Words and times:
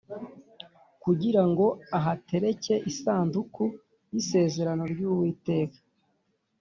kugira 1.03 1.41
ngo 1.49 1.65
ahatereke 1.97 2.73
isanduku 2.89 3.63
y’isezerano 4.13 4.83
ry’Uwiteka 4.93 5.77